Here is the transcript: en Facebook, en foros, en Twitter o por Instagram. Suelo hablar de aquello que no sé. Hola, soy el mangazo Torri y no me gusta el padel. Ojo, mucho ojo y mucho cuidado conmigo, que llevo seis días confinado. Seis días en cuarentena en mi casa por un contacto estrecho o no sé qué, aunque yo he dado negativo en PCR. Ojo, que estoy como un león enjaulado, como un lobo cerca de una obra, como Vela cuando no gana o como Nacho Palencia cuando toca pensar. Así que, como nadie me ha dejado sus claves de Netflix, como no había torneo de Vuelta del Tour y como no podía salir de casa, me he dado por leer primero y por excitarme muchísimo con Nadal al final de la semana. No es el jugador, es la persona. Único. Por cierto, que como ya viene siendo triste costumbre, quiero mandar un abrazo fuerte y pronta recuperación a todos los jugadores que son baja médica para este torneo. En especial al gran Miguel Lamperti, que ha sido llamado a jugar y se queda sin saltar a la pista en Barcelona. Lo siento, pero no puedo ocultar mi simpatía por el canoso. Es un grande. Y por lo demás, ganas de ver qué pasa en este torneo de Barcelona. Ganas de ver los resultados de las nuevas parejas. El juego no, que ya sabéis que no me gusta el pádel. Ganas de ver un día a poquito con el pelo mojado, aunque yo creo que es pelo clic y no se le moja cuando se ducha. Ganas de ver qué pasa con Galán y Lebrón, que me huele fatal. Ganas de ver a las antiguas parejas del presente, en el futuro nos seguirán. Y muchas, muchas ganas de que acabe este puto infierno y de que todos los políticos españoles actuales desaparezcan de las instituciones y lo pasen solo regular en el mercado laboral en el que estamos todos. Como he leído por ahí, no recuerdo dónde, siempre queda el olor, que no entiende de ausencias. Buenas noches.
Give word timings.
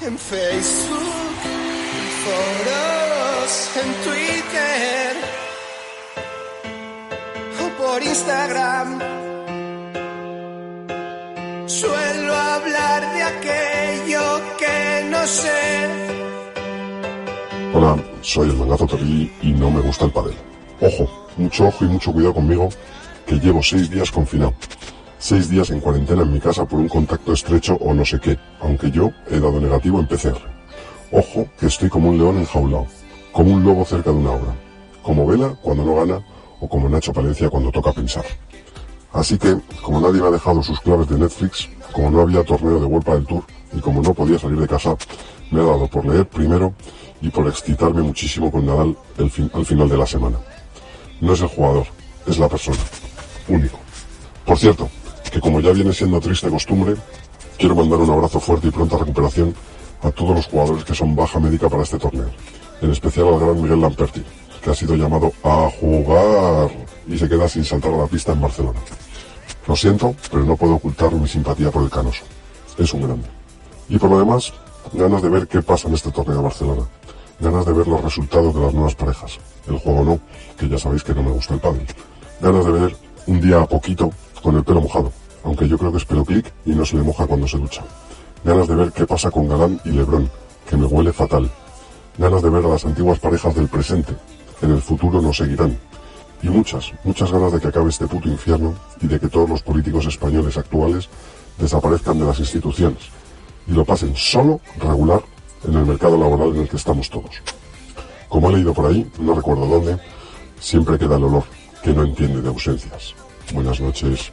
en 0.00 0.18
Facebook, 0.18 1.38
en 1.94 2.08
foros, 2.24 3.70
en 3.76 3.90
Twitter 4.04 5.16
o 7.62 7.82
por 7.82 8.02
Instagram. 8.02 8.98
Suelo 11.66 12.34
hablar 12.34 13.14
de 13.14 13.22
aquello 13.22 14.42
que 14.58 15.08
no 15.10 15.26
sé. 15.26 15.88
Hola, 17.72 17.96
soy 18.20 18.50
el 18.50 18.56
mangazo 18.56 18.86
Torri 18.86 19.32
y 19.42 19.52
no 19.52 19.70
me 19.70 19.80
gusta 19.80 20.04
el 20.04 20.12
padel. 20.12 20.34
Ojo, 20.80 21.28
mucho 21.36 21.66
ojo 21.66 21.84
y 21.84 21.88
mucho 21.88 22.12
cuidado 22.12 22.34
conmigo, 22.34 22.68
que 23.26 23.36
llevo 23.36 23.62
seis 23.62 23.90
días 23.90 24.10
confinado. 24.10 24.54
Seis 25.26 25.48
días 25.48 25.70
en 25.70 25.80
cuarentena 25.80 26.20
en 26.20 26.34
mi 26.34 26.38
casa 26.38 26.66
por 26.66 26.78
un 26.78 26.86
contacto 26.86 27.32
estrecho 27.32 27.78
o 27.80 27.94
no 27.94 28.04
sé 28.04 28.20
qué, 28.20 28.38
aunque 28.60 28.90
yo 28.90 29.10
he 29.30 29.40
dado 29.40 29.58
negativo 29.58 29.98
en 29.98 30.06
PCR. 30.06 30.36
Ojo, 31.12 31.48
que 31.58 31.64
estoy 31.64 31.88
como 31.88 32.10
un 32.10 32.18
león 32.18 32.36
enjaulado, 32.36 32.86
como 33.32 33.54
un 33.54 33.64
lobo 33.64 33.86
cerca 33.86 34.10
de 34.10 34.18
una 34.18 34.32
obra, 34.32 34.54
como 35.02 35.26
Vela 35.26 35.56
cuando 35.62 35.82
no 35.82 35.94
gana 35.94 36.22
o 36.60 36.68
como 36.68 36.90
Nacho 36.90 37.14
Palencia 37.14 37.48
cuando 37.48 37.72
toca 37.72 37.90
pensar. 37.94 38.26
Así 39.14 39.38
que, 39.38 39.56
como 39.82 39.98
nadie 39.98 40.20
me 40.20 40.28
ha 40.28 40.30
dejado 40.30 40.62
sus 40.62 40.78
claves 40.80 41.08
de 41.08 41.18
Netflix, 41.18 41.70
como 41.90 42.10
no 42.10 42.20
había 42.20 42.44
torneo 42.44 42.78
de 42.78 42.86
Vuelta 42.86 43.14
del 43.14 43.24
Tour 43.24 43.44
y 43.72 43.80
como 43.80 44.02
no 44.02 44.12
podía 44.12 44.38
salir 44.38 44.60
de 44.60 44.68
casa, 44.68 44.94
me 45.50 45.62
he 45.62 45.64
dado 45.64 45.86
por 45.86 46.04
leer 46.04 46.28
primero 46.28 46.74
y 47.22 47.30
por 47.30 47.48
excitarme 47.48 48.02
muchísimo 48.02 48.50
con 48.50 48.66
Nadal 48.66 48.94
al 49.18 49.64
final 49.64 49.88
de 49.88 49.96
la 49.96 50.06
semana. 50.06 50.36
No 51.22 51.32
es 51.32 51.40
el 51.40 51.48
jugador, 51.48 51.86
es 52.26 52.38
la 52.38 52.46
persona. 52.46 52.76
Único. 53.48 53.78
Por 54.44 54.58
cierto, 54.58 54.90
que 55.34 55.40
como 55.40 55.58
ya 55.58 55.72
viene 55.72 55.92
siendo 55.92 56.20
triste 56.20 56.48
costumbre, 56.48 56.94
quiero 57.58 57.74
mandar 57.74 57.98
un 57.98 58.08
abrazo 58.08 58.38
fuerte 58.38 58.68
y 58.68 58.70
pronta 58.70 58.96
recuperación 58.96 59.52
a 60.02 60.12
todos 60.12 60.36
los 60.36 60.46
jugadores 60.46 60.84
que 60.84 60.94
son 60.94 61.16
baja 61.16 61.40
médica 61.40 61.68
para 61.68 61.82
este 61.82 61.98
torneo. 61.98 62.30
En 62.80 62.92
especial 62.92 63.26
al 63.26 63.40
gran 63.40 63.60
Miguel 63.60 63.80
Lamperti, 63.80 64.22
que 64.62 64.70
ha 64.70 64.74
sido 64.74 64.94
llamado 64.94 65.32
a 65.42 65.68
jugar 65.80 66.70
y 67.08 67.18
se 67.18 67.28
queda 67.28 67.48
sin 67.48 67.64
saltar 67.64 67.92
a 67.94 67.96
la 67.96 68.06
pista 68.06 68.30
en 68.30 68.42
Barcelona. 68.42 68.78
Lo 69.66 69.74
siento, 69.74 70.14
pero 70.30 70.44
no 70.44 70.56
puedo 70.56 70.74
ocultar 70.74 71.12
mi 71.12 71.26
simpatía 71.26 71.72
por 71.72 71.82
el 71.82 71.90
canoso. 71.90 72.22
Es 72.78 72.94
un 72.94 73.02
grande. 73.02 73.26
Y 73.88 73.98
por 73.98 74.10
lo 74.10 74.20
demás, 74.20 74.52
ganas 74.92 75.20
de 75.20 75.30
ver 75.30 75.48
qué 75.48 75.62
pasa 75.62 75.88
en 75.88 75.94
este 75.94 76.12
torneo 76.12 76.36
de 76.36 76.42
Barcelona. 76.44 76.82
Ganas 77.40 77.66
de 77.66 77.72
ver 77.72 77.88
los 77.88 78.04
resultados 78.04 78.54
de 78.54 78.60
las 78.60 78.72
nuevas 78.72 78.94
parejas. 78.94 79.40
El 79.66 79.78
juego 79.78 80.04
no, 80.04 80.20
que 80.56 80.68
ya 80.68 80.78
sabéis 80.78 81.02
que 81.02 81.12
no 81.12 81.24
me 81.24 81.32
gusta 81.32 81.54
el 81.54 81.60
pádel. 81.60 81.86
Ganas 82.40 82.64
de 82.64 82.70
ver 82.70 82.96
un 83.26 83.40
día 83.40 83.62
a 83.62 83.66
poquito 83.66 84.12
con 84.40 84.54
el 84.56 84.62
pelo 84.62 84.82
mojado, 84.82 85.10
aunque 85.44 85.68
yo 85.68 85.78
creo 85.78 85.92
que 85.92 85.98
es 85.98 86.04
pelo 86.04 86.24
clic 86.24 86.52
y 86.64 86.70
no 86.70 86.84
se 86.84 86.96
le 86.96 87.02
moja 87.02 87.26
cuando 87.26 87.46
se 87.46 87.58
ducha. 87.58 87.84
Ganas 88.44 88.66
de 88.66 88.74
ver 88.74 88.92
qué 88.92 89.06
pasa 89.06 89.30
con 89.30 89.48
Galán 89.48 89.80
y 89.84 89.90
Lebrón, 89.90 90.30
que 90.68 90.76
me 90.76 90.86
huele 90.86 91.12
fatal. 91.12 91.50
Ganas 92.18 92.42
de 92.42 92.50
ver 92.50 92.64
a 92.64 92.68
las 92.68 92.84
antiguas 92.84 93.18
parejas 93.18 93.54
del 93.54 93.68
presente, 93.68 94.14
en 94.62 94.70
el 94.72 94.82
futuro 94.82 95.20
nos 95.20 95.36
seguirán. 95.36 95.78
Y 96.42 96.48
muchas, 96.48 96.92
muchas 97.04 97.30
ganas 97.30 97.52
de 97.52 97.60
que 97.60 97.68
acabe 97.68 97.88
este 97.88 98.06
puto 98.06 98.28
infierno 98.28 98.74
y 99.00 99.06
de 99.06 99.18
que 99.18 99.28
todos 99.28 99.48
los 99.48 99.62
políticos 99.62 100.06
españoles 100.06 100.56
actuales 100.56 101.08
desaparezcan 101.58 102.18
de 102.18 102.26
las 102.26 102.38
instituciones 102.38 102.98
y 103.66 103.72
lo 103.72 103.84
pasen 103.84 104.14
solo 104.14 104.60
regular 104.78 105.22
en 105.66 105.74
el 105.74 105.86
mercado 105.86 106.18
laboral 106.18 106.54
en 106.54 106.62
el 106.62 106.68
que 106.68 106.76
estamos 106.76 107.08
todos. 107.08 107.42
Como 108.28 108.50
he 108.50 108.54
leído 108.54 108.74
por 108.74 108.86
ahí, 108.86 109.10
no 109.18 109.34
recuerdo 109.34 109.66
dónde, 109.66 109.98
siempre 110.60 110.98
queda 110.98 111.16
el 111.16 111.24
olor, 111.24 111.44
que 111.82 111.92
no 111.92 112.02
entiende 112.02 112.42
de 112.42 112.48
ausencias. 112.48 113.14
Buenas 113.52 113.80
noches. 113.80 114.32